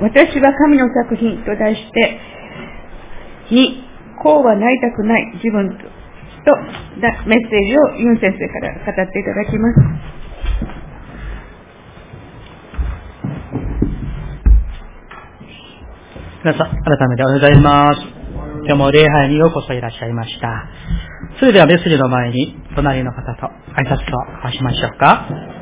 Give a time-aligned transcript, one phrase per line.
[0.00, 2.20] 私は神の作品と題して、
[3.50, 3.82] に、
[4.22, 6.56] こうはなりたくない自分と、と
[7.26, 10.16] メッセージをユン先生から語っていただきます。
[16.44, 18.00] 皆さん、改めておはようございます。
[18.66, 20.68] 今日も礼拝にようこそいらっしゃいました。
[21.40, 25.55] それではメッセージの前に、隣の方と挨拶を交わしましょうか。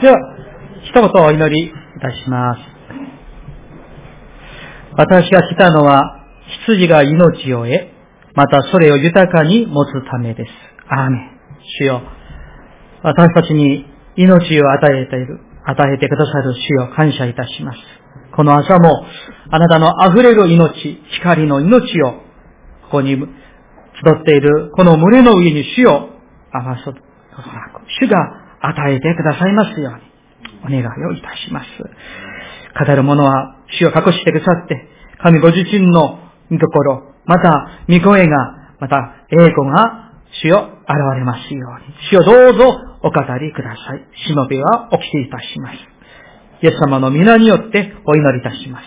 [0.00, 0.16] では、
[0.84, 2.60] 一言お祈りいたします。
[4.96, 6.24] 私が来たのは、
[6.66, 7.94] 羊が命を得、
[8.34, 10.50] またそれを豊かに持つためです。
[10.88, 11.30] アーメン。
[11.78, 12.02] 主よ、
[13.02, 17.78] 私たちに命を与えている、与えてくださる主よ、感謝いたします。
[18.36, 19.06] この朝も、
[19.50, 22.20] あなたの溢れる命、光の命を、こ
[22.90, 26.08] こに集っている、この群れの上に主よ、
[26.52, 26.92] あそ、
[28.00, 28.18] 主が
[28.60, 29.90] 与えてくださいますよ
[30.66, 31.66] うに、お願いをいたします。
[32.86, 34.88] 語る者は主を隠してくださって、
[35.22, 36.18] 神ご自身の
[36.50, 38.36] 御心、また御声が、
[38.80, 41.94] また栄光が主よ現れますように。
[42.10, 44.06] 主をどうぞお語りください。
[44.26, 45.76] しもべはお聞きいたします。
[46.62, 48.84] イエス様の皆によってお祈りいたします。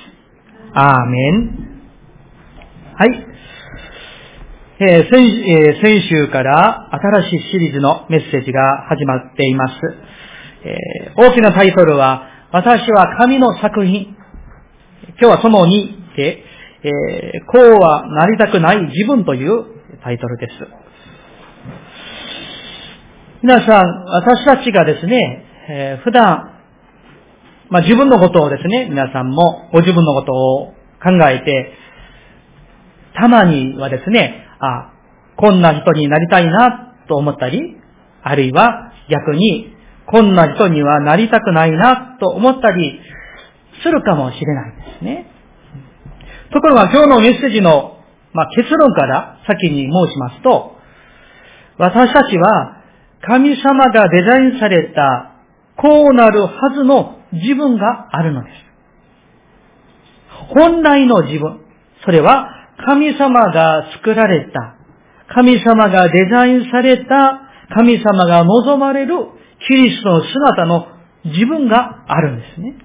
[0.74, 1.78] アーメン。
[2.96, 3.27] はい。
[4.80, 9.74] えー、先えー、先週から新しいシリーズのメッセージが始まっています。
[10.64, 14.16] えー、大きなタイトルは、私は神の作品。
[15.10, 16.44] 今日はその2で、
[16.84, 19.66] えこうはなりたくない自分という
[20.04, 20.54] タイトルです。
[23.42, 26.54] 皆さん、私たちがですね、え普段、
[27.70, 30.68] まあ、自分のことをですね、皆さんもご自分のことを
[31.02, 31.74] 考えて、
[33.16, 34.94] たまにはですね、あ、
[35.36, 37.78] こんな人になりたいなと思ったり、
[38.24, 39.74] あるいは逆に、
[40.08, 43.00] こんな人にはなりたくないなと思ったり
[43.84, 45.32] するかもしれないですね。
[46.52, 48.00] ところが今日のメッセージの、
[48.34, 50.78] まあ、結論から先に申しますと、
[51.78, 52.84] 私たちは
[53.22, 55.36] 神様がデザインされた
[55.76, 58.54] こうなるはずの自分があるのです。
[60.54, 61.60] 本来の自分、
[62.06, 64.76] それは神様が作られた、
[65.34, 67.42] 神様がデザインされた、
[67.76, 69.16] 神様が望まれる
[69.68, 70.88] キリストの姿の
[71.26, 72.76] 自分があるんですね。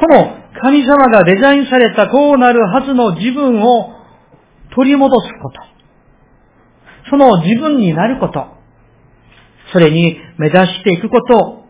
[0.00, 3.94] この神様がデザインされたこうなるはずの自分を
[4.74, 5.60] 取り戻すこと。
[7.10, 8.46] その自分になること。
[9.72, 11.64] それに目指していくこと。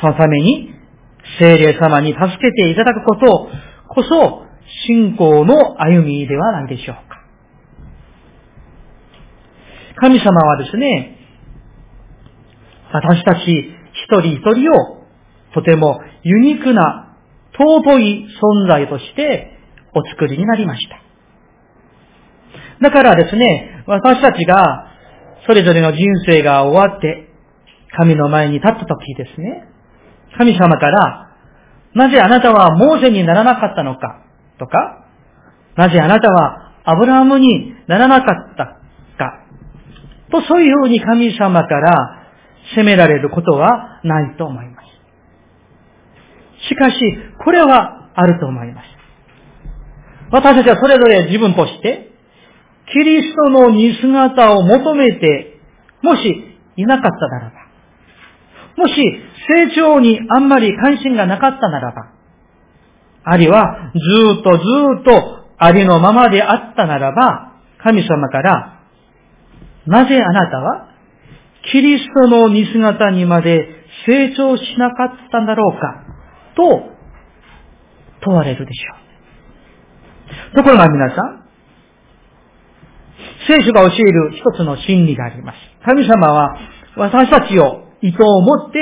[0.00, 0.74] そのために
[1.38, 3.48] 聖霊様に助けていただくことを
[3.94, 4.44] こそ
[4.86, 7.24] 信仰の歩みではないでしょうか。
[9.96, 11.18] 神様はですね、
[12.92, 15.04] 私たち一人一人を
[15.54, 17.16] とてもユニークな
[17.52, 19.56] 尊い存在として
[19.94, 21.00] お作りになりました。
[22.80, 24.90] だからですね、私たちが
[25.46, 27.28] それぞれの人生が終わって
[27.96, 29.68] 神の前に立った時ですね、
[30.36, 31.23] 神様から
[31.94, 34.24] なぜあなたはモーセにならなかったのか？
[34.58, 35.06] とか、
[35.76, 38.78] なぜあなたはアブラハムにならなかった
[39.16, 39.44] か？
[40.30, 42.26] とそういうふうに神様から
[42.74, 46.68] 責められることはないと思います。
[46.68, 46.96] しかし、
[47.44, 48.86] これはあると思います。
[50.32, 52.10] 私たちはそれぞれ自分として、
[52.92, 55.60] キリストの似姿を求めて、
[56.02, 57.54] もしいなかったならば、
[58.76, 58.94] もし
[59.48, 62.12] 成長にあんまり関心がなかったならば、
[63.24, 64.64] あるいはずっとず
[65.00, 68.80] っとありのままであったならば、神様から、
[69.86, 70.88] なぜあなたは
[71.70, 73.68] キリストの似姿にまで
[74.06, 76.04] 成長しなかったんだろうか、
[76.56, 76.90] と
[78.22, 78.96] 問われるでしょ
[80.52, 80.56] う。
[80.56, 81.44] ところが皆さん、
[83.46, 85.58] 聖書が教える一つの真理があります。
[85.84, 86.58] 神様は
[86.96, 88.78] 私たちを意図を持って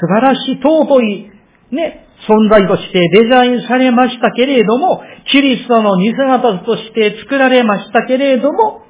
[0.00, 1.32] 素晴らしい尊い
[1.72, 8.82] ね、存在としてデザインされましたけれども、キリストの似姿として作られましたけれども、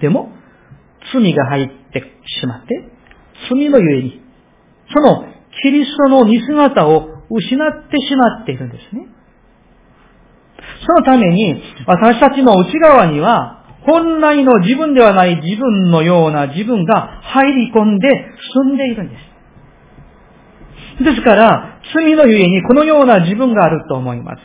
[0.00, 0.30] でも、
[1.12, 2.68] 罪が入ってしまって、
[3.48, 4.20] 罪のゆえに、
[4.94, 5.24] その
[5.62, 9.08] キリストの似姿を失ってしまっているんですね。
[10.86, 18.08] そのために、私たちの内側には、本来の自分ではない自分のような自分が入り込んで
[18.52, 19.25] 住んでいるんです。
[21.04, 24.42] ですから、罪のゆえにこのような自分があると思います。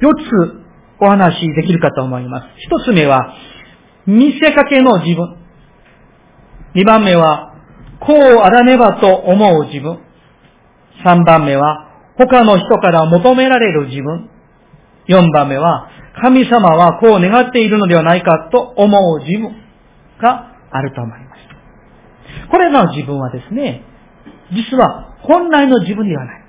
[0.00, 0.62] 四つ
[1.00, 2.46] お話しできるかと思います。
[2.58, 3.34] 一つ目は、
[4.06, 5.36] 見せかけの自分。
[6.74, 7.54] 二番目は、
[8.00, 9.98] こうあらねばと思う自分。
[11.04, 14.28] 三番目は、他の人から求められる自分。
[15.06, 15.88] 四番目は、
[16.20, 19.50] 神様はこう願っているのではないかと思う自分
[20.20, 22.48] があると思います。
[22.50, 23.84] これらの自分はですね、
[24.52, 26.42] 実は本来の自分ではない。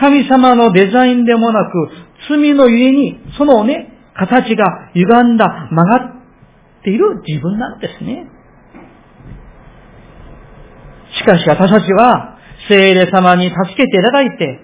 [0.00, 1.90] 神様のデザインでもなく、
[2.28, 8.26] 罪のゆえに、そのね、形が歪んだ、曲がっている自分なんですね。
[11.18, 12.38] しかし私たちは、
[12.68, 14.60] 聖霊様に助けていただいて、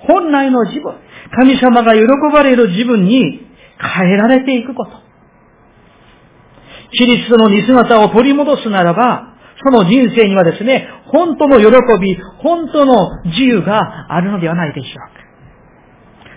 [0.00, 0.94] 本来の自分、
[1.36, 2.02] 神様が喜
[2.32, 3.46] ばれる自分に
[3.78, 4.92] 変えられていくこと。
[6.92, 9.29] キリストの似姿を取り戻すならば、
[9.62, 11.66] その人生にはですね、本当の喜
[12.00, 15.30] び、本当の自由があるのではないでしょうか。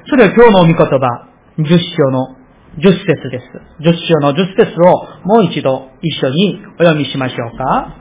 [0.09, 2.35] それは今日のお見言葉、十章の
[2.79, 3.45] 十節です。
[3.81, 7.95] 十章の十節をもう一度一緒にお読みしましょうか。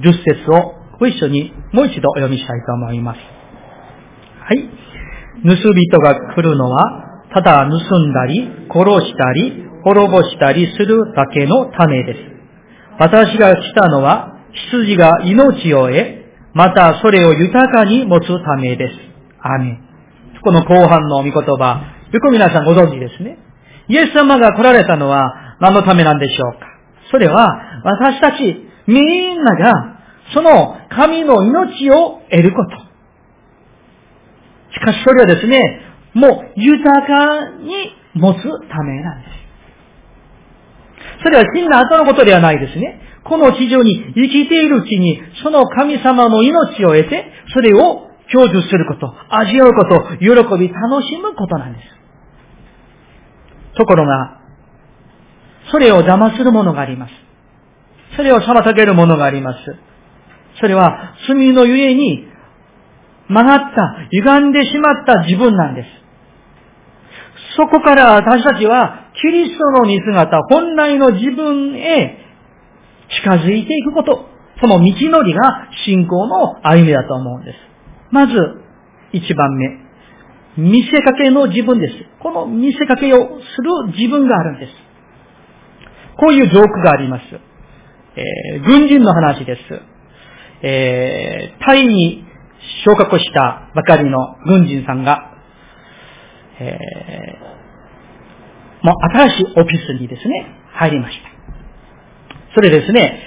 [0.00, 3.18] 十節をご一緒にもう一度お読みしたいと思います。
[4.40, 4.70] はい。
[5.42, 7.07] 盗人が来るのは、
[7.38, 12.18] ただ盗んだり、殺したり、滅ぼしたりするだけの種です。
[12.98, 14.38] 私が来たのは、
[14.70, 16.24] 羊が命を得、
[16.54, 18.94] またそれを豊かに持つためです。
[19.40, 19.78] アメン。
[20.42, 21.80] この後半の御言葉、
[22.10, 23.38] よく皆さんご存知ですね。
[23.86, 26.66] イエス様が来られたのは何のためなんでしょうか
[27.12, 30.00] それは、私たちみんなが、
[30.34, 32.70] その神の命を得ること。
[34.72, 35.87] しかしそれはですね、
[36.18, 39.38] もう豊かに持つためなんです。
[41.22, 43.00] それは死んだ後のことではないですね。
[43.24, 51.84] この地上に生きているうちに、その神様の命を得て、それを享受すること、味わうこと、喜び、楽しむことなんです。
[53.76, 54.40] ところが、
[55.70, 57.12] それを邪魔するものがあります。
[58.16, 59.58] それを妨げるものがあります。
[60.60, 62.26] それは罪のゆえに
[63.28, 66.07] 曲がった、歪んでしまった自分なんです。
[67.58, 72.16] そこから私たちはキリストの似姿、本来の自分へ
[73.20, 74.26] 近づいていくこと、
[74.60, 77.56] その道のりが信仰の歩みだと思うんです。
[78.12, 78.32] まず、
[79.12, 79.88] 一番目。
[80.56, 81.94] 見せかけの自分です。
[82.20, 84.72] この見せかけをする自分があるんです。
[86.16, 87.22] こういうジョークがあります。
[88.16, 89.60] えー、軍人の話です。
[90.62, 92.24] えー、タイに
[92.84, 95.32] 昇格したばかりの軍人さんが、
[96.60, 97.47] えー、
[98.82, 101.28] もう新しいオフィスにですね、入りました。
[102.54, 103.20] それですね、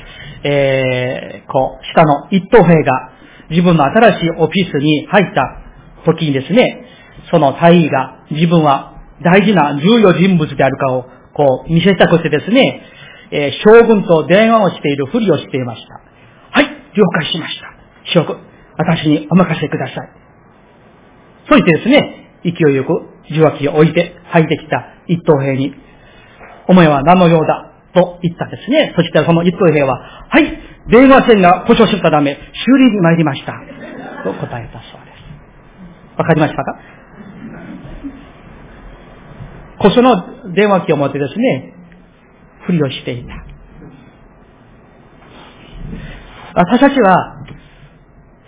[0.44, 3.12] えー、こう、下の一等兵が
[3.50, 5.62] 自分の新しいオフィスに入った
[6.06, 6.86] 時にですね、
[7.30, 11.04] その隊員が自分は大事な重要人物であるかを
[11.34, 12.82] こう見せたくてですね、
[13.32, 15.94] えー、将軍と電話をしているふりをしていました。
[16.52, 16.66] はい、
[16.96, 17.68] 了解しました。
[18.14, 18.38] 将軍、
[18.78, 20.10] 私にお任せください。
[21.48, 25.76] そしてですね、勢いよく受話器を置いて入ってきた一等兵に、
[26.68, 27.68] お前は何の用だ？
[27.94, 28.94] と言ったですね。
[28.96, 30.00] そしてその一等兵は、
[30.30, 32.40] はい、電話線が故障したため、修
[32.78, 33.54] 理に参りました。
[34.24, 36.18] と答えたそうです。
[36.18, 36.80] わかりましたか？
[39.80, 41.74] 故障の電話機を持ってですね、
[42.66, 43.34] ふりをしていた。
[46.54, 47.38] 私たちは、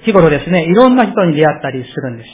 [0.06, 2.30] 日頃ですね、いろんな人に出会ったりするんです。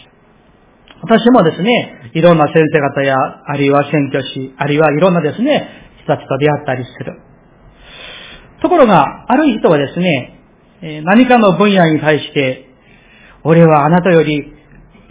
[1.01, 3.15] 私もですね、いろんな先生方や、
[3.45, 5.69] あるいは選挙師、あるいはいろんなですね、
[6.03, 7.21] 人たちと出会ったりする。
[8.61, 10.39] ところが、ある人はですね、
[11.03, 12.69] 何かの分野に対して、
[13.43, 14.53] 俺はあなたより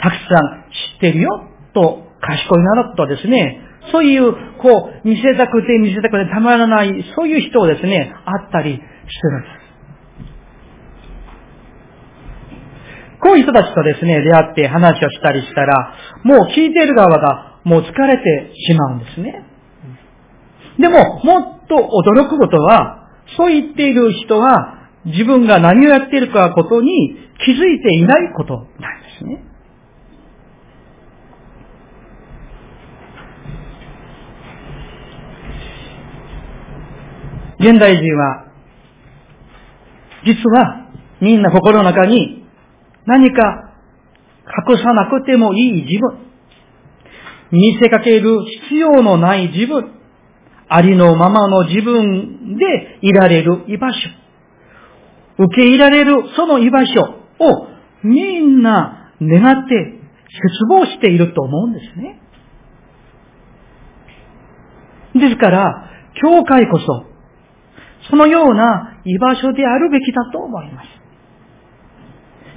[0.01, 0.65] たくさん
[0.95, 1.31] 知ってるよ、
[1.75, 9.58] と賢いなとですね、そういう、こう、見せたくて見せたくてたまらない、そういう人をですね、会ったりするんです。
[13.29, 15.95] こういう人たちとですね、出会って話をしたりしたら、
[16.25, 19.45] もう聞いている側がもう疲れてしまうんですね。
[20.79, 29.45] でも、もっと驚くことは、そう言っている人は、自分が何をやっているかことに気づいていないことなんですね。
[37.61, 38.47] 現代人は、
[40.25, 40.89] 実は
[41.21, 42.48] みんな心の中に
[43.09, 43.73] 何か
[44.69, 46.19] 隠さなくてもいい自分、
[47.51, 49.93] 見せかける必要のない自分、
[50.69, 53.99] ありのままの自分でいられる居場所、
[55.39, 57.01] 受け入れられるその居場所
[57.39, 57.69] を
[58.03, 59.75] みんな願って
[60.29, 62.21] 絶望していると思うんですね。
[65.15, 67.07] ですから、教会こそ、
[68.11, 70.98] そのような居場所であるべきだと思います。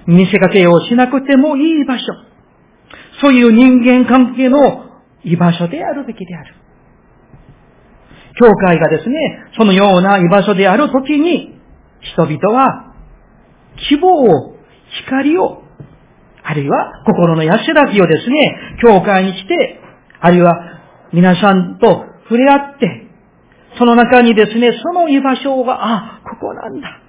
[0.07, 2.03] 見せかけをしなくてもいい場所。
[3.21, 4.85] そういう人間関係の
[5.23, 6.55] 居場所であるべきである。
[8.39, 9.15] 教会がですね、
[9.57, 11.59] そのような居場所であるときに、
[11.99, 12.95] 人々は
[13.89, 14.55] 希望を、
[15.05, 15.63] 光を、
[16.43, 19.79] あるいは心の安らぎをですね、教会に来て、
[20.19, 20.81] あるいは
[21.13, 23.07] 皆さんと触れ合って、
[23.77, 27.00] その中にですね、その居場所が、あ、ここなんだ。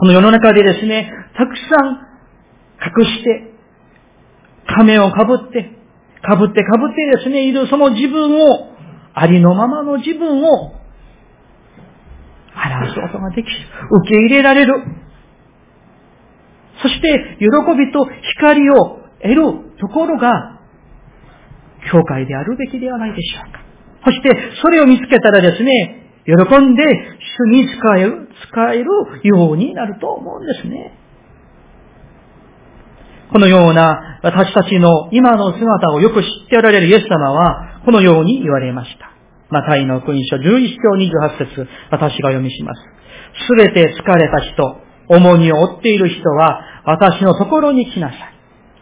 [0.00, 2.10] この世の中でですね、たくさん
[2.80, 3.52] 隠して、
[4.66, 5.76] 仮面をかぶって、
[6.22, 8.70] かぶってかぶってですね、いるその自分を、
[9.12, 10.72] ありのままの自分を、
[12.56, 13.46] 表すことができ。
[13.46, 14.72] 受け入れられる。
[16.80, 19.42] そして、喜びと光を得る
[19.78, 20.60] ところが、
[21.92, 23.60] 教会であるべきではないでしょうか。
[24.06, 24.30] そして、
[24.62, 25.99] それを見つけたらですね、
[26.30, 26.82] 喜んで
[27.38, 28.86] 主に使える、使える
[29.24, 30.96] ようになると思うんですね。
[33.32, 39.10] このような私たちの今の姿をよく知っておられるイエス様は、このように言われました。
[39.50, 42.82] マタイの福音書11章28節私が読みします。
[43.48, 48.18] すべて疲れた人、重荷を負っている人は、私のところに来なさい。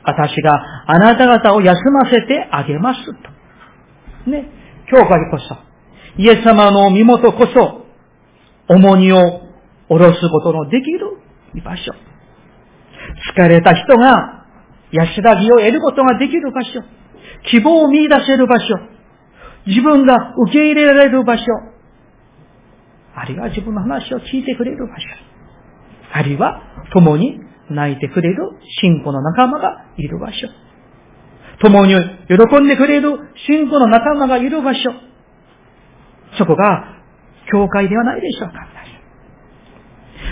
[0.04, 4.30] 私があなた方を休ませてあげますと。
[4.30, 4.48] ね。
[4.90, 5.67] 教会こそ、
[6.18, 7.86] イエス様の身元こそ、
[8.68, 9.40] 重荷を
[9.88, 11.16] 下ろすことのできる
[11.54, 11.92] 居場所。
[13.34, 14.46] 疲れた人が
[14.90, 16.82] 安らぎを得ることができる場所。
[17.50, 18.64] 希望を見出せる場所。
[19.66, 21.44] 自分が受け入れられる場所。
[23.14, 25.06] あるいは自分の話を聞いてくれる場所。
[26.12, 27.38] あるいは共に
[27.70, 28.36] 泣いてくれる
[28.80, 30.48] 信仰の仲間がいる場所。
[31.60, 31.94] 共に
[32.28, 35.07] 喜んでくれる信仰の仲間がいる場所。
[36.36, 37.02] そこが
[37.50, 38.78] 教会ではないでしょうか。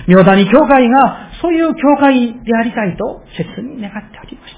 [0.07, 4.55] 妙谷教会がそういう教会でありたいと切に願っております。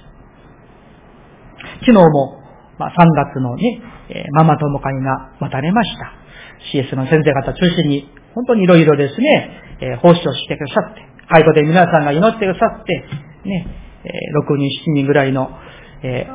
[1.80, 2.42] 昨日も、
[2.78, 6.12] まあ、3月のね、え、ママ友会が渡れました。
[6.72, 13.04] CS の先生方中心に、本当にいろいろですね、えー、奉仕をしてくださって、介護で皆さんが祈ってくださって、
[13.44, 13.66] ね、
[14.04, 14.08] え、
[14.52, 15.50] 6人、7人ぐらいの、
[16.02, 16.26] え、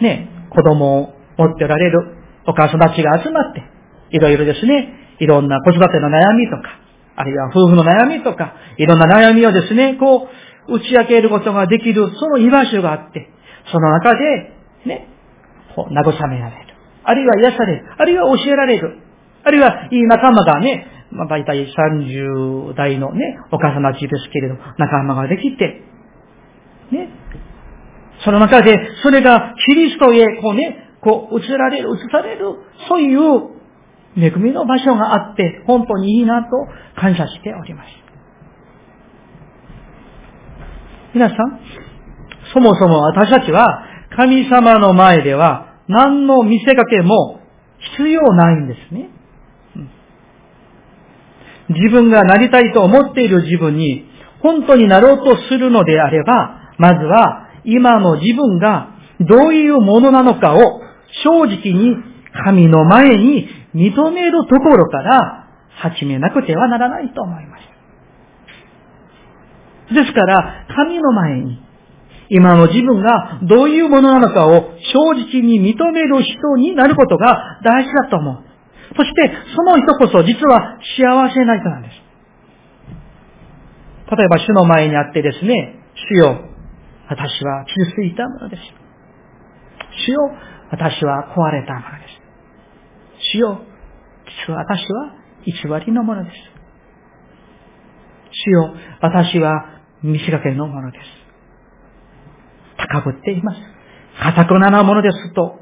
[0.00, 3.62] ね、子供を持っておられるお母さんたちが集まって、
[4.10, 6.62] いろいろですね、いろんな子育ての悩みとか、
[7.16, 10.28] あるいは夫婦の悩みとか、いろんな悩みをですね、こ
[10.68, 13.28] う、打ち明けることができる、その居場所があって、
[13.72, 14.52] その中で、
[14.86, 15.08] ね、
[15.74, 16.74] こう、慰められる。
[17.04, 17.86] あるいは癒される。
[17.96, 18.98] あるいは教えられる。
[19.44, 25.82] あるいは、いい仲間がね、まあ、大体30代のね、お母さんたちですけれど、仲間ができて、
[26.92, 27.08] ね、
[28.24, 32.56] その中で、それがキリストへ、こうね、こう、移られる、移される、
[32.88, 33.57] そういう
[34.16, 36.48] 恵みの場所があって、本当にいいなと
[37.00, 37.88] 感謝しております。
[41.14, 41.60] 皆さん、
[42.52, 43.84] そもそも私たちは
[44.16, 47.40] 神様の前では何の見せかけも
[47.96, 49.10] 必要ないんですね。
[51.70, 54.06] 自分がなりたいと思っている自分に
[54.40, 60.80] 本当になろうとするのであれば、まずは今の自分がどういうものなのかを
[61.24, 61.96] 正直に
[62.44, 65.48] 神の前に認めるところから
[65.80, 67.68] 始めなくてはならないと思います。
[69.94, 71.62] ですから、神の前に、
[72.30, 78.44] 今の自分がどういうものなのかを正直に認める人になることが大事だと思う。
[78.96, 82.08] そして、その人こそ実は幸せな人なんです。
[84.14, 86.40] 例えば、主の前にあってですね、主よ、
[87.08, 88.62] 私は傷ついたものです。
[90.06, 90.30] 主よ、
[90.70, 92.17] 私は壊れたものです。
[93.32, 93.60] 主よ、
[94.48, 95.52] 私は偽
[95.86, 96.36] りのものです。
[98.30, 101.04] 主よ、私は見せかけのものです。
[102.76, 103.60] 高ぶっています。
[104.22, 105.58] 堅くななものですと。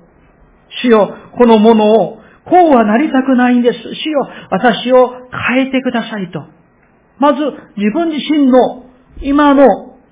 [0.83, 3.79] 主よ、このものを、こうはなりたくないんです。
[3.95, 6.45] 主よ、私を変えてくださいと。
[7.19, 7.41] まず
[7.77, 8.85] 自分自身の
[9.21, 9.65] 今の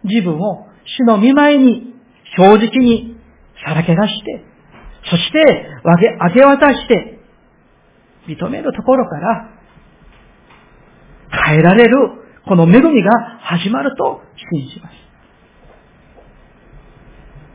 [0.05, 1.95] 自分を主の見舞いに
[2.37, 3.17] 正直に
[3.65, 4.45] さらけ出して、
[5.11, 7.19] そして明け渡して
[8.27, 9.51] 認めるところから
[11.47, 11.97] 変えられる
[12.47, 14.21] この恵みが始まると
[14.53, 14.95] 信じます。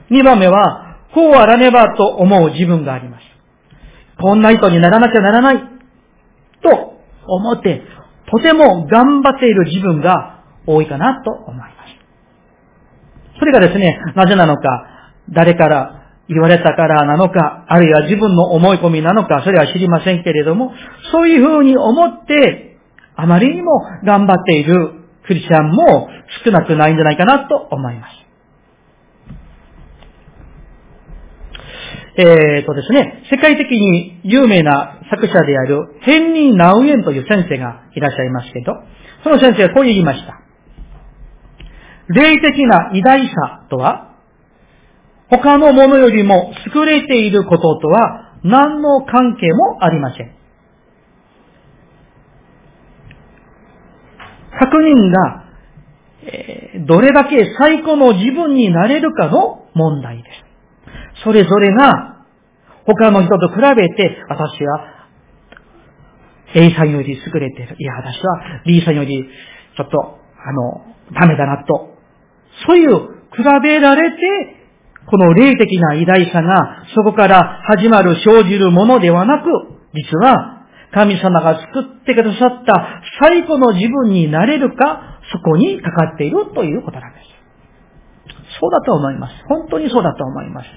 [0.09, 3.23] 二番目は、こうあらねばと思う自分があります。
[4.21, 5.57] こんな人にならなきゃならない
[6.61, 7.83] と思って、
[8.31, 13.39] とても頑張っている自分が多いかなと思います。
[13.39, 14.87] それがですね、なぜなのか、
[15.29, 15.98] 誰から
[16.29, 20.71] 言われたからなのか、あるいは自分の思い込みなのか、それは知りませんけれども、
[21.11, 22.77] そういうふうに思って、
[23.15, 24.93] あまりにも頑張っている
[25.25, 26.07] クリスチャンも
[26.45, 28.19] 少なくないんじゃないかなと思います。
[32.21, 38.73] えーとですね、世界的に有名な作者であるヘンリー・ナウエンという先生がいらっしゃいますけど、
[39.23, 40.41] その先生はこう言いました。
[42.09, 44.08] 霊的な偉大さとは、
[45.29, 50.35] 他のものよりも優れていることとは何の関係もありません。
[54.59, 55.45] 確認が、
[56.23, 61.23] え、どれだけ最高の自分になれるかの問題です。
[61.23, 62.25] それぞれが
[62.85, 64.99] 他の人と比べて私は
[66.55, 67.75] A さんより優れている。
[67.77, 69.29] いや、私は B さんより
[69.77, 71.95] ちょっと、あの、ダメだなと。
[72.67, 72.89] そういう
[73.31, 74.58] 比べられて、
[75.09, 79.47] この霊的な偉大さがそこから始まる生じるものではなく、
[79.93, 87.29] 実は神様が作ってくださった最古の自分になれるか、そこにかかっているということなんです。
[88.59, 89.33] そうだと思います。
[89.47, 90.67] 本当にそうだと思います。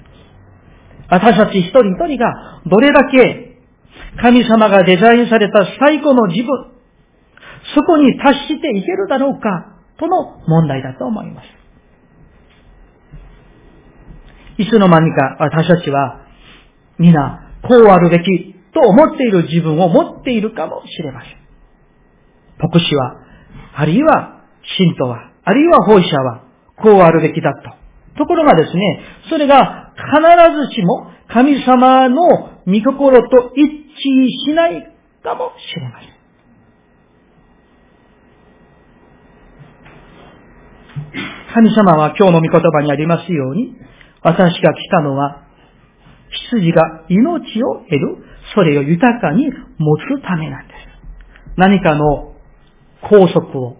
[1.08, 3.58] 私たち一人一人がどれだけ
[4.20, 6.72] 神様がデザインされた最古の自分、
[7.74, 11.61] そこに達していけるだろうか、との問題だと思います。
[14.62, 16.20] いつの間にか私たちは
[16.98, 21.42] 皆こうあるべきと思っている自分を持っているかもしれません。
[22.58, 23.16] 牧師は、
[23.74, 24.44] あるいは
[24.78, 26.44] 信徒は、あるいは奉者は、
[26.76, 27.70] こうあるべきだと。
[28.18, 32.20] ところがですね、それが必ずしも神様の
[32.66, 34.82] 御心と一致しない
[35.22, 36.12] かもしれません。
[41.54, 43.76] 神様は今日の御言葉にありますように、
[44.22, 45.42] 私が来たのは、
[46.50, 48.16] 羊が命を得る
[48.54, 50.76] それを豊かに持つためなんです。
[51.56, 52.34] 何かの
[53.02, 53.76] 拘束を、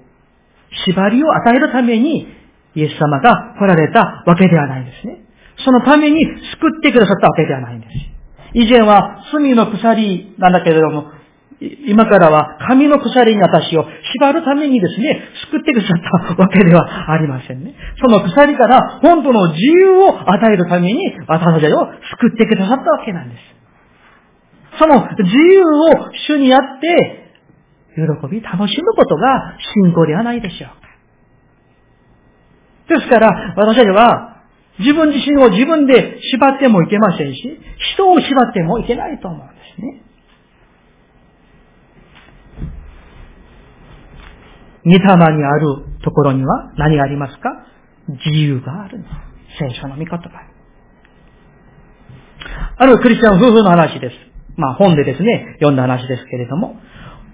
[0.86, 2.26] 縛りを与えるために、
[2.74, 5.22] イエス様が来られたわけではないんですね。
[5.64, 7.92] そのために救ってくださったわけではないんです。
[8.54, 11.10] 以前は罪の鎖なんだけれども、
[11.86, 15.94] 今からは神の鎖に私を縛るためにですね、救ってくださ
[16.32, 17.76] ったわけではありませんね。
[18.00, 21.86] その鎖から本当の自由を与えるために私たちを
[22.18, 23.40] 救ってくださったわけなんです。
[24.78, 27.22] その自由を主にあって、
[27.94, 30.76] 喜び、楽しむことが信仰ではないでしょうか。
[32.98, 34.30] ですから、私たちは、
[34.78, 37.60] 自分自身を自分で縛ってもいけませんし、
[37.94, 40.02] 人を縛ってもいけないと思うんですね。
[44.84, 47.66] 御霊にあるところには何がありますか？
[48.08, 49.14] 自由があるんです。
[49.58, 50.18] 聖書の御言葉。
[52.76, 54.16] あるクリスチャン夫婦の話です。
[54.56, 56.76] まあ本でですね、読んだ話ですけれども、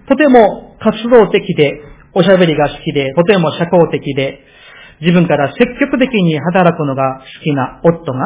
[0.09, 1.81] とても活動的で、
[2.15, 4.41] おしゃべりが好きで、とても社交的で、
[5.01, 8.19] 自分から積極的に働くのが好きな夫が、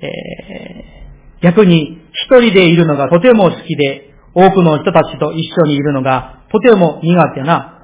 [0.00, 7.77] えー、逆に一人でいるのがとても好きで、多くの人たちと一緒にいるのがとても苦手な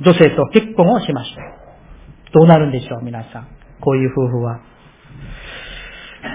[0.00, 1.42] 女性と結婚をしました。
[2.32, 3.48] どうなるんでしょう、皆さん。
[3.80, 4.60] こういう夫婦は。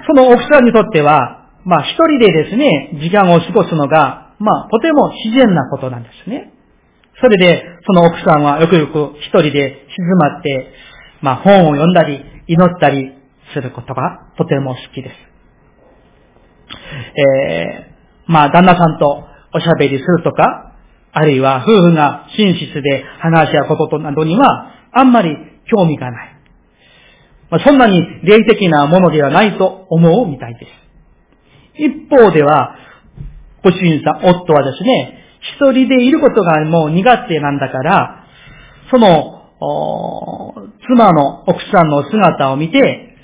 [0.08, 6.52] その奥さんにとっては、まあ一人でですね、時間を過ごすのが、まあとても自然なことなんですね。
[7.22, 10.74] それで、その奥さんはよくよく一人で静まって、
[11.22, 13.14] まあ本を読んだり、祈ったり
[13.54, 15.16] することがとても好きです。
[17.18, 19.24] えー、まあ旦那さんと
[19.54, 20.65] おしゃべりするとか、
[21.18, 25.30] あるいは夫婦が真実で話し合うことなどには、あんまり
[25.72, 26.36] 興味がない。
[27.50, 31.82] まあ、そんなに霊的なものではないと思うみたいです。
[31.82, 32.76] 一方では、
[33.64, 38.26] ご主人さん、夫はですね、一人でいることがもう苦手なんだから、
[38.92, 39.32] その、
[40.86, 43.16] 妻の奥さんの姿を見て、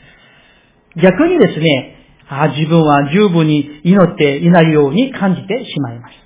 [0.96, 1.98] 逆にですね、
[2.30, 6.21] あ自分は十分に祈っていないように感じてしまいます。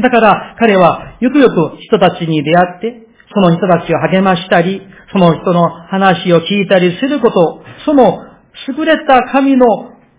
[0.00, 8.18] だから彼はよくよく人たちに出会って、その人たちを励ましたり、その人の話を聞いたりすること、その
[8.68, 9.66] 優れた神の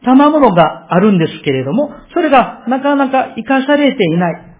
[0.03, 4.53] 賜物があるんですけれども、それがなかなか活かされていない。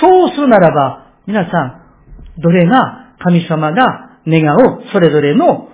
[0.00, 1.82] そうするならば、皆さん、
[2.40, 5.68] どれが神様が願うそれぞれの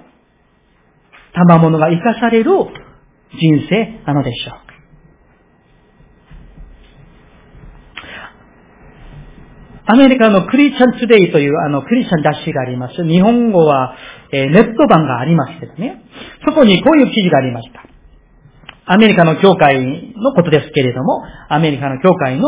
[1.34, 4.67] 賜物が生かされる人生なのでしょう
[9.90, 13.02] アメリカのクリスチャントゥデイというあのクリスチャン雑誌があります。
[13.08, 13.96] 日本語は、
[14.30, 16.04] えー、ネット版がありますけどね。
[16.44, 17.86] そこにこういう記事がありました。
[18.84, 19.80] アメリカの教会
[20.14, 22.44] のことですけれども、アメリカの教会の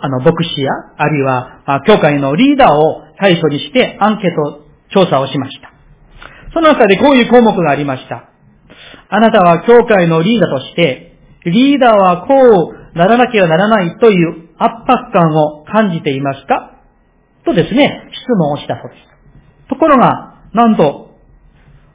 [0.00, 5.72] あの牧師や、あるいは教会のリーダーを対象にしてアンケート調査をしました。
[6.52, 8.28] その中でこういう項目がありました。
[9.08, 16.72] あなたは教会のリーダーとして、リーダーはこうならなければならないという圧迫感を感じていますか？
[17.44, 19.68] とですね、質問をしたそうです。
[19.68, 21.16] ところが、なんと、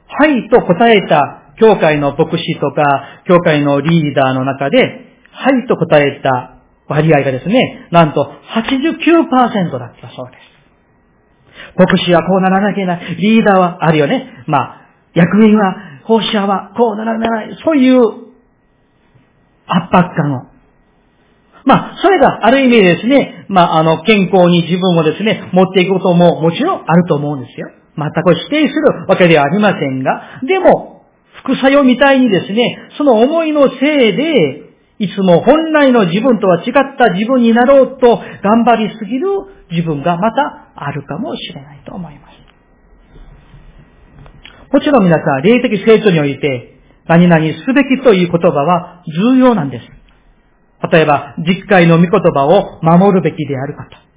[0.08, 2.82] はいと答えた教会の牧師とか、
[3.26, 4.78] 教会のリーダーの中で、
[5.30, 10.52] はいと答えた割合がですね、なんと89%だったそうです。
[11.76, 13.16] 牧師はこうならなきゃいけない。
[13.16, 14.44] リーダーはあるよね。
[14.46, 14.76] まあ、
[15.14, 17.56] 役員は、奉仕者はこうならない。
[17.64, 17.98] そういう
[19.66, 20.51] 圧迫感を。
[21.64, 27.70] まあ、それがある意味ですね、まあ、あの、健康に自分をですね、持っていくことももちろんあると思うんですよ。
[27.96, 31.06] 全く否定するわけではありませんが、でも、
[31.42, 34.62] 副作用みたいにですね、その思いのせいで、
[34.98, 39.26] いつも本来の自分とは違った自分になろうと頑張りすぎる
[39.70, 42.32] 自分がまたあるかもしれないと思います。
[44.72, 50.01] もちろん皆さん、霊的成長において、何々すべきという言葉は重要なんです。
[50.90, 54.12] 例えば、実会の御言葉を守るべきであること。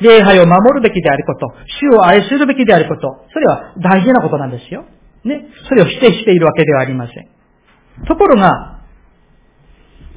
[0.00, 1.46] 礼拝を守るべきであること。
[1.80, 3.26] 主を愛するべきであること。
[3.32, 4.84] それは大事なことなんですよ。
[5.24, 5.48] ね。
[5.68, 8.06] それを否定しているわけではありません。
[8.06, 8.78] ところが、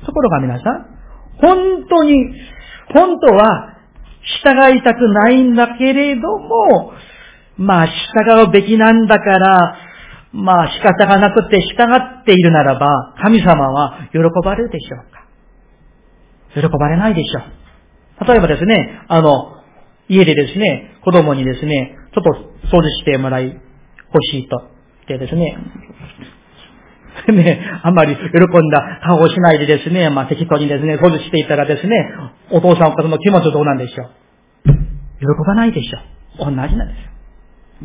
[0.06, 0.86] ところが皆さん、
[1.38, 2.14] 本当に、
[2.94, 3.78] 本当は
[4.44, 6.94] 従いたくないんだけれども、
[7.58, 9.78] まあ従うべきなんだから、
[10.34, 11.84] まあ仕方がなくて従
[12.22, 15.21] っているならば、神様は喜ばれるでしょうか
[16.54, 18.28] 喜ばれないでしょう。
[18.28, 19.62] 例えばですね、あの、
[20.08, 24.70] 家でですね、子供にですね、ちょっと掃除してもらい欲しいと。
[25.08, 25.58] でですね、
[27.34, 32.14] ね、あんまり喜んだ顔をしないでですね、まあ適当にですね、掃除していたらですね、
[32.52, 34.08] お父さんお母さんの気持ちはどうなんでしょう。
[34.66, 36.00] 喜ばないでしょ
[36.44, 36.46] う。
[36.46, 37.12] 同じなんですよ。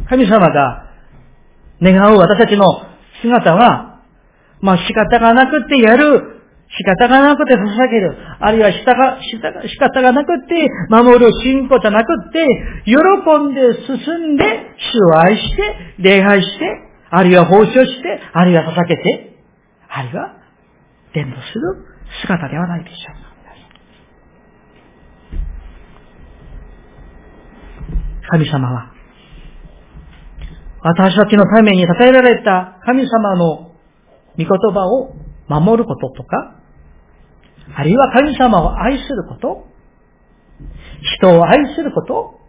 [0.09, 0.91] 神様が
[1.83, 2.65] 願う私たちの
[3.23, 4.01] 姿は、
[4.61, 6.36] まあ仕方がなくてやる、
[6.79, 12.47] 仕方がなくて捧げる、あるいは仕方がなくて守る信仰じゃなくて、
[12.85, 13.97] 喜んで進
[14.35, 14.45] んで、
[14.77, 16.65] 主を愛して、礼拝して、
[17.09, 19.37] あるいは奉仕をして、あるいは捧げて、
[19.89, 20.37] あるいは
[21.15, 21.87] 伝道する
[22.21, 23.27] 姿ではないでしょうか。
[28.29, 28.93] 神様は、
[30.83, 33.73] 私たちのために与えられた神様の
[34.37, 35.15] 御言葉を
[35.49, 36.56] 守ることとか、
[37.75, 39.67] あるいは神様を愛すること、
[41.19, 42.41] 人を愛すること、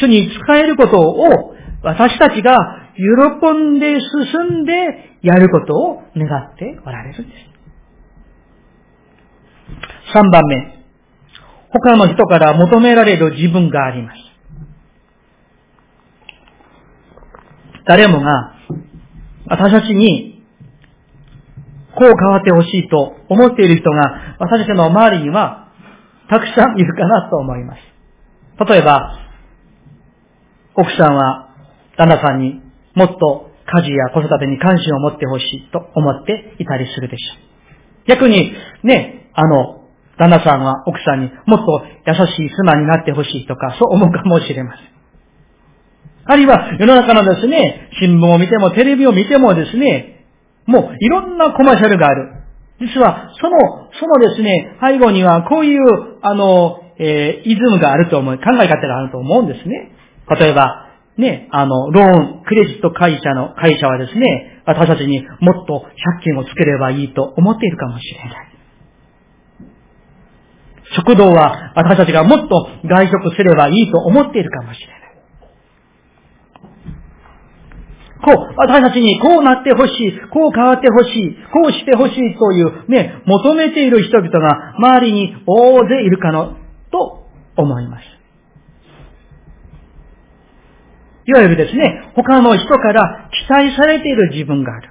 [0.00, 2.56] 主に使えることを私たちが
[2.96, 7.54] 喜んで進んでやることを願っておられるんです。
[10.16, 10.84] 3番目。
[11.70, 14.16] 他の人から求められる自分があります。
[17.86, 18.54] 誰もが、
[19.46, 20.33] 私たちに、
[21.96, 25.68] こう変わってほしいと思っている人が、私たちの周りには、
[26.28, 27.80] たくさんいるかなと思います。
[28.68, 29.18] 例えば、
[30.74, 31.50] 奥さんは、
[31.96, 32.60] 旦那さんに
[32.94, 38.08] もっと家事や子育てに関心を持ってほしいと思っていたりするでしょう。
[38.08, 38.52] 逆に、
[38.82, 39.84] ね、あの、
[40.18, 44.94] 旦那さんは奥さんにもっと優しい妻になってほしいとか、そう思うかもしれません。
[46.26, 50.13] あるいは世の中のですね、新聞を見てもテレビを見てもですね、
[50.66, 52.44] もういろんなコマーシャルがある。
[52.80, 55.80] 実は、その、そのですね、背後にはこういう、
[56.22, 59.92] あの、えー、イズムがあると思う、考え方があると思うんですね。
[60.38, 60.84] 例えば、
[61.16, 68.54] ね、あの、ローン、クレジット会社の、会社はですね、私たちにもっと借金をつければいいと思っているかもしれない。
[70.96, 75.03] 食堂は私たちがもっと外食すればいいと思っているかもしれない。
[78.22, 86.56] こう、私たちにこうなってほしい、こう変わってほしい、こうしてほしいというね、求めている人々が周りに大勢いるかの、
[86.90, 88.04] と思います。
[91.26, 94.90] いわゆるですね、他の人から期待されている自分がある。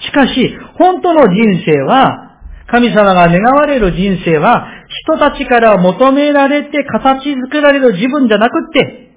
[0.00, 2.28] しかし、本当の人生は、
[2.68, 4.68] 神様が願われる人生は、
[5.04, 9.10] 人たちから求められて形作られる自分じゃなくって、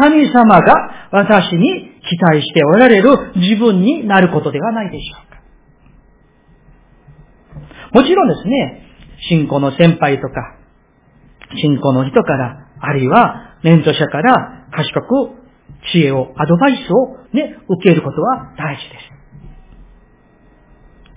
[0.00, 5.40] 神様が私に期待しておられる自分になることではないでしょうか。
[7.92, 8.82] もちろんですね、
[9.28, 10.56] 信仰の先輩とか、
[11.56, 15.06] 信仰の人から、あるいはメント者から賢く
[15.92, 19.04] 知恵を、アドバイスをね、受けることは大事です。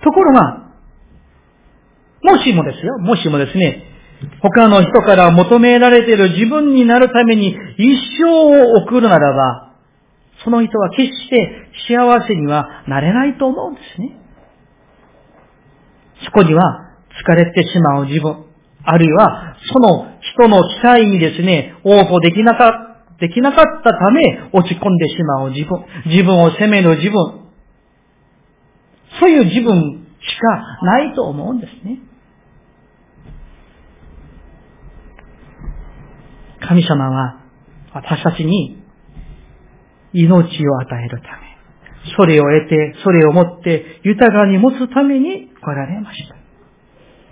[0.02, 0.68] ところが、
[2.22, 3.82] もしもですよ、もしもですね、
[4.40, 9.67] 他の人から求められている自分になるために一生を送るならば、
[10.44, 14.16] その人は決して幸せにはなれないと思うんですね。
[16.24, 16.62] そこには
[17.24, 18.44] 疲れてしまう自分、
[18.84, 22.88] あるいはその人の期待にですね、応募できなか
[23.20, 24.20] できなかったため
[24.52, 27.48] 落ち込んでしまう自分、自分を責める自分、
[29.20, 31.98] そういう自分しかないと思うんですね。
[36.60, 37.40] 神様は
[37.92, 38.82] 私たちに
[40.12, 46.34] 命を与えるため、それを得て、それを持って豊かに持つために来られました。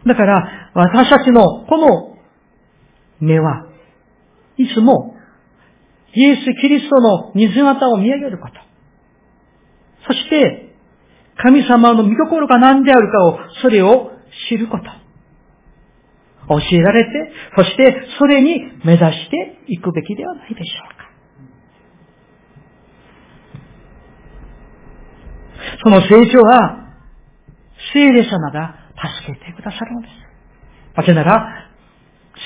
[0.06, 2.16] だから、私たちのこの
[3.20, 3.66] 目は、
[4.56, 5.14] いつも、
[6.14, 8.54] イエス・キリストの水姿を見上げること。
[10.06, 10.74] そして、
[11.36, 14.12] 神様の見心が何であるかを、それを
[14.48, 14.84] 知ること。
[16.48, 17.10] 教えられて、
[17.56, 21.05] そしてそれに目指していくべきではないでしょうか。
[25.82, 26.86] その成長は、
[27.92, 28.74] 聖霊様が
[29.20, 30.12] 助けてくださるのです。
[30.96, 31.70] なぜなら、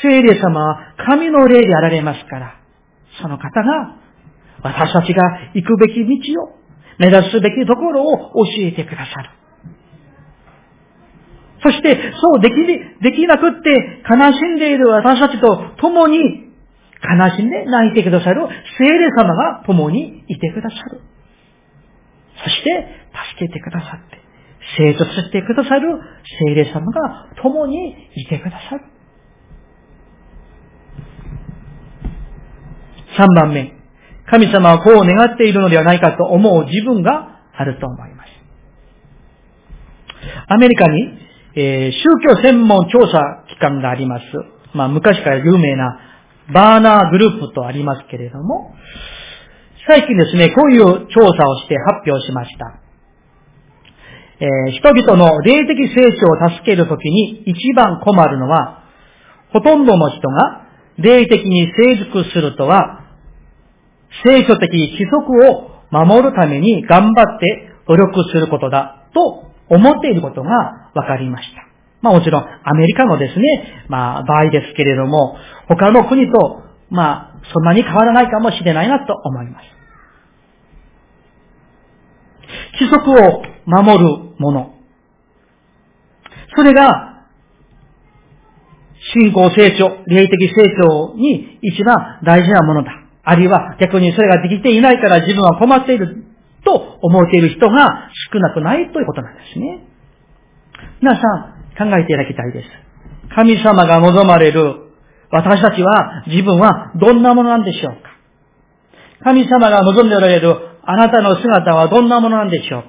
[0.02, 2.56] 聖霊様は神の霊であられますから、
[3.20, 3.96] その方が
[4.62, 5.22] 私たちが
[5.54, 6.04] 行くべき
[6.34, 6.60] 道を
[6.98, 9.30] 目指すべきところを教えてくださる。
[11.62, 12.54] そして、そうでき、
[13.02, 16.18] できなくって悲しんでいる私たちと共に
[17.02, 18.46] 悲しんで泣いてくださる
[18.78, 21.00] 聖霊様が共にいてくださる。
[22.44, 22.86] そして、
[23.36, 24.20] 助けてくださって、
[24.76, 26.00] 成長してくださる
[26.46, 28.84] 聖霊様が共にいてくださる。
[33.18, 33.72] 3番目。
[34.30, 38.30] 神様はこう願っているのではないかと思う自分があると思います。
[40.46, 41.18] アメリカに、
[41.56, 44.24] えー、宗教専門調査機関があります。
[44.74, 45.98] まあ、昔から有名な
[46.52, 48.74] バーナーグループとありますけれども、
[49.86, 52.80] 最近ですね、こういう調査をして発表しました。
[54.40, 58.84] えー、人々の霊的成長を助けるときに一番困るのは、
[59.52, 60.66] ほとんどの人が
[60.98, 63.04] 霊的に成熟するとは
[64.24, 71.66] 聖書的規則を守るために頑張って努力することだと思っていることが分かりました。
[72.00, 75.36] まあもちろんアメリカのですね、まあ場合ですけれども、
[75.68, 79.64] 他の国とまあそんなに変わらないかもしれないなと思います。
[82.80, 84.74] 規則を守るもの。
[86.56, 87.10] それが
[89.14, 92.92] 信仰成長、霊的成長に一番大事なものだ。
[93.22, 96.24] あるいは逆にそれができていないから自分は困っている
[96.64, 99.86] と思っている人が少なくないということなんですね。
[101.00, 102.68] 皆さん考えていただきたいです。
[103.34, 104.89] 神様が望まれる
[105.30, 108.10] 私たちは自分はどんなものなんでしょうか？
[109.24, 112.88] 神様が望んでおられるあなたの姿はどんなものなんでしょうか？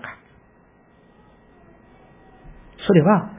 [2.87, 3.31] それは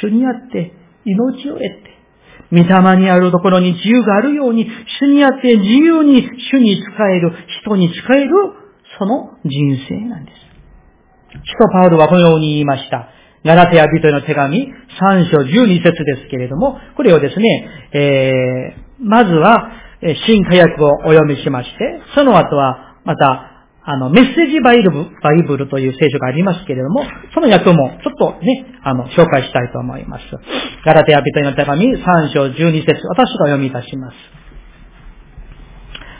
[0.00, 0.72] 主にあって
[1.04, 1.92] 命を得て
[2.50, 2.64] 御霊
[3.00, 4.68] にあるところに自由があるように、
[5.00, 7.32] 主にあって自由に主に仕える、
[7.64, 8.30] 人に仕える、
[8.98, 10.36] その人生なんです。
[11.44, 13.08] 使徒パウルはこのように言いました。
[13.44, 19.70] ガラテヤ人への手紙、3章12節ですけれども、これをですね、えー、まずは、
[20.26, 23.48] 新科学をお読みしまして、その後は、また、
[23.84, 30.24] あの、メッセージバイブル、バイブルという聖書がありますけれども、その訳もちょっとね、あの、紹介したいと思います。
[30.84, 34.16] ガラテヤ人への手紙3章12節私がお読みいたします。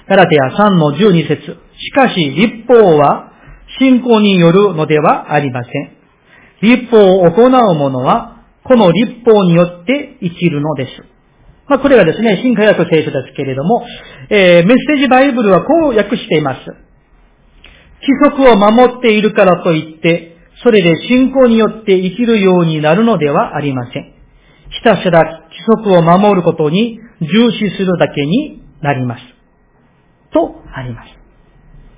[0.08, 3.32] ガラテヤ3の12節しかし、立法は
[3.78, 6.01] 信仰によるのではありません。
[6.62, 10.90] 立法を行う者は、この立法によって生きるのです。
[11.68, 13.85] まあ、これがですね、新科学聖書ですけれども、
[14.31, 16.61] えー、メッセージバイブルはこう訳しています。
[18.03, 24.14] 規則を守っているからといって、それで信仰によって生きるようになるのではありません。
[24.70, 29.22] ひたすら規則を守ることに重視するだけになります。
[30.33, 31.11] とあります。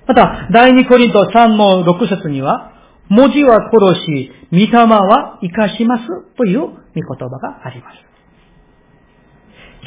[0.07, 2.74] また、第2コリント3の6節には、
[3.09, 7.97] 文字は殺し、御霊は生かしますという御言葉があります。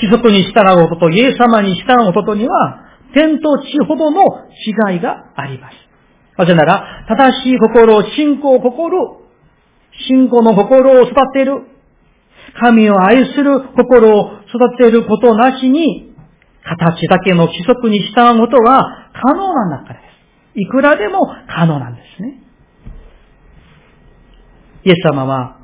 [0.01, 4.21] 規則に従うこととイエス様に従うことには、天と地ほどの
[4.91, 5.75] 違いがあります。
[6.37, 9.21] なぜなら、正しい心信仰を心、
[10.07, 11.63] 信仰の心を育てる、
[12.59, 16.13] 神を愛する心を育てることなしに、
[16.63, 20.07] 形だけの規則に従うことは可能なんだからで
[20.55, 20.59] す。
[20.59, 22.46] いくらでも可能なんですね。
[24.87, 25.57] イエス様は、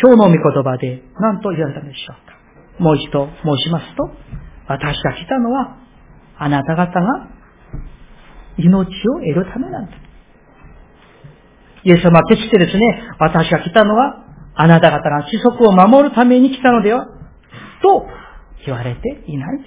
[0.00, 2.38] 今日の御言葉で何と言われたでしょうか。
[2.78, 4.08] もう一度申しますと、
[4.68, 5.76] 私が来たのは、
[6.38, 7.28] あなた方が
[8.58, 9.96] 命を得るためなんだ。
[11.82, 14.24] イエス様は決してですね、私が来たのは、
[14.54, 17.06] あなた方が規則を守るために来たのでは、
[17.82, 18.06] と
[18.66, 19.60] 言われていない。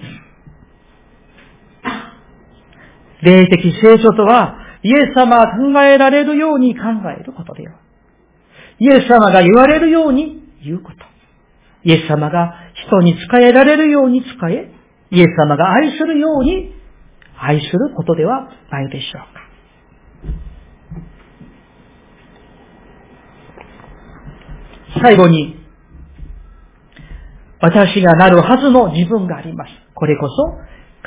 [3.21, 6.83] 霊的聖書とは、イエス様が考えられるように考
[7.19, 7.82] えることでは。
[8.79, 10.97] イエス様が言われるように言うこと。
[11.83, 12.53] イエス様が
[12.87, 14.71] 人に使えられるように使え、
[15.11, 16.73] イエス様が愛するように
[17.37, 19.43] 愛することではないでしょうか。
[25.01, 25.57] 最後に、
[27.59, 29.71] 私がなるはずの自分があります。
[29.95, 30.33] これこそ、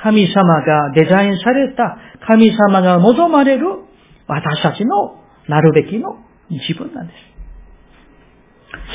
[0.02, 3.66] 神様がデザインされた、神様が望まれる
[4.26, 6.16] 私たちのなるべきの
[6.50, 7.35] 自分なんです。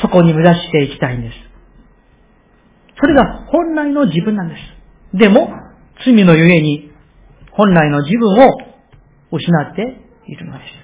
[0.00, 1.34] そこに目指していきたいんです。
[3.00, 4.56] それが本来の自分なんで
[5.12, 5.16] す。
[5.18, 5.50] でも、
[6.04, 6.90] 罪のゆえに、
[7.50, 8.50] 本来の自分を
[9.30, 9.82] 失って
[10.26, 10.82] いるのです。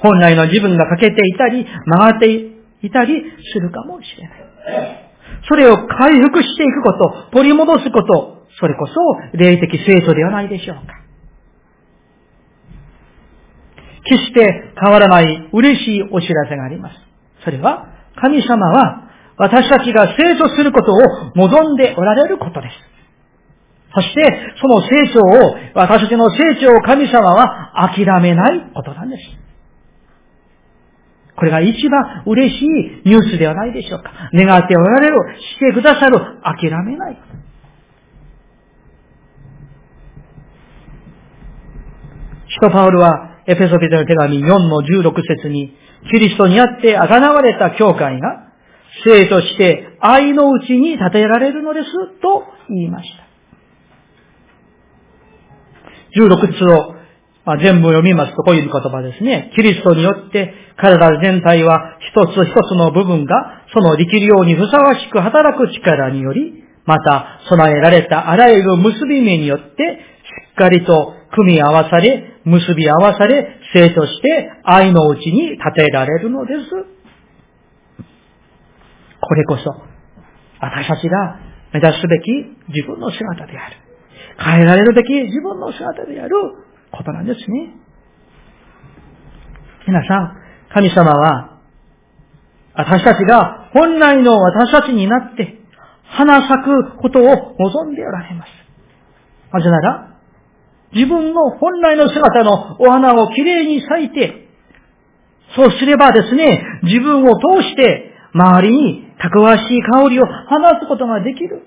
[0.00, 2.30] 本来の自分が欠けていたり、曲がって
[2.82, 5.08] いたりするかもしれない。
[5.48, 8.94] それを回復していくこと、取り戻すこと、それこそ
[9.36, 10.94] 霊的聖書ではないでしょうか。
[14.04, 17.07] 決して変わらない嬉しいお知らせがあります。
[17.44, 20.96] それは、神様は私たちが成長することを
[21.36, 22.74] 望んでおられることです。
[23.94, 24.22] そして、
[24.60, 29.22] その成長を、私たちの成長を神様は諦めないことなんです。
[31.36, 34.10] これが一番嬉しいニュースではないでしょうか。
[34.34, 35.16] 願っておられる、
[35.54, 37.28] してくださる、諦めないこと。
[42.48, 45.76] 使徒パウルは、エペソビテの手紙4の16節に、
[46.10, 48.48] キリストにあって贖われた教会が、
[49.04, 51.86] 生として愛のうちに立てられるのです
[52.20, 53.28] と言いました。
[56.20, 56.94] 16節を
[57.56, 59.52] 全部読みますとこういう言葉ですね。
[59.56, 69.72] キリストによって体全体は一つ一つの部分がその力量にふさわしく働く力により、また備えられたあらゆる結び目によってし
[70.52, 76.70] っかりと組み合わされ、結び合わされ、生として愛のうちに立てられるのです。
[79.20, 79.82] これこそ、
[80.60, 81.40] 私たちが
[81.72, 82.32] 目指すべき
[82.68, 83.76] 自分の姿である。
[84.38, 86.34] 変えられるべき自分の姿である
[86.92, 87.74] ことなんですね。
[89.86, 90.36] 皆さん、
[90.72, 91.58] 神様は、
[92.74, 95.58] 私たちが本来の私たちになって、
[96.04, 97.22] 花咲くことを
[97.58, 98.48] 望んでおられます。
[99.52, 100.17] なぜなら、
[100.94, 104.48] 自分の本来の姿のお花をきれいに咲いて、
[105.56, 110.32] そうすればですね、自分を通して周りにたくわしい香りを放
[110.80, 111.66] つことができる。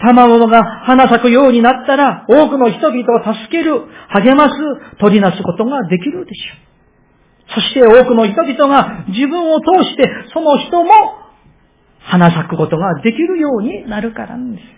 [0.00, 4.54] 賜物が花咲くようになったら、多くの人々を助ける、励ます、
[4.98, 6.68] 取りなすことができるでしょう。
[7.54, 10.04] そして多くの人々が自分を通して、
[10.34, 10.92] その人も
[12.00, 14.77] 花咲くことができるようになるからなんです。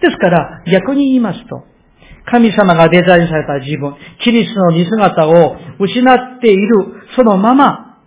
[0.00, 1.64] ですから、逆に言いますと、
[2.30, 7.98] 神様がデザインされた自分、キリストの似姿を失っている、そのまま、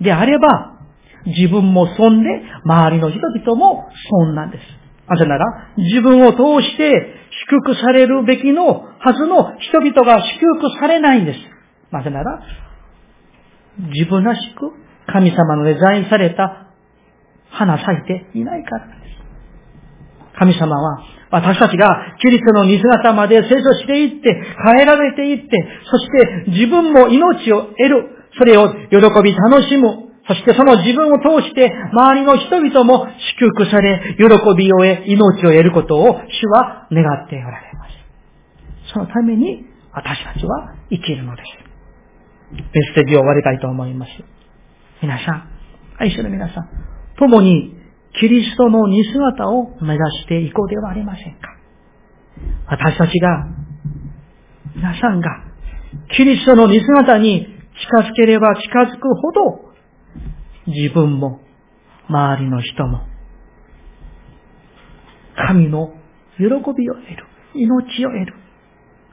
[0.00, 0.74] であれば、
[1.26, 2.28] 自分も損で、
[2.64, 4.62] 周りの人々も損なんです。
[5.08, 5.44] なぜなら、
[5.76, 7.14] 自分を通して
[7.48, 11.38] 祝福されるべきのはずの人々が祝福されないんです。
[11.90, 12.42] なぜなら、
[13.78, 14.72] 自分らしく
[15.12, 16.68] 神様のデザインされた
[17.50, 19.03] 花咲いていないから。
[20.38, 21.02] 神様は
[21.34, 26.06] 私たちがキリストの似姿まで成長していって、変えられていって、そし
[26.46, 28.10] て自分も命を得る。
[28.38, 30.10] それを喜び楽しむ。
[30.26, 33.06] そしてその自分を通して周りの人々も
[33.38, 34.24] 祝福され、喜
[34.56, 38.92] びを得、命を得ることを主は願っておられます。
[38.92, 41.64] そのために私たちは生きるのです。
[42.52, 44.10] メッセージを終わりたいと思います。
[45.02, 45.48] 皆さん、
[45.98, 46.68] 愛する皆さん、
[47.18, 47.83] 共に
[48.20, 51.56] キリストの似姿を目指していこうではありませんか？
[52.66, 53.46] 私たちが、
[54.74, 55.30] 皆さんが、
[56.16, 57.46] キリストの似姿に
[57.80, 59.74] 近づければ近づくほど、
[60.66, 61.40] 自分も、
[62.08, 63.00] 周りの人も、
[65.36, 65.94] 神の
[66.36, 66.50] 喜び
[66.90, 68.34] を得る、命を得る。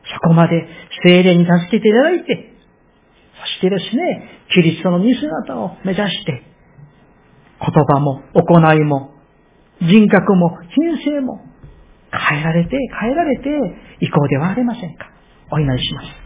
[0.04, 0.68] そこまで
[1.06, 2.54] 精霊に助けていただいて、
[3.39, 6.43] そしてですね、キリストの似姿を目指して、
[7.62, 9.12] 言葉も行いも
[9.82, 11.41] 人格も品性も
[12.12, 13.49] 変えられて変えられて
[14.01, 15.09] いこうではありませんか。
[15.51, 16.20] お祈りします。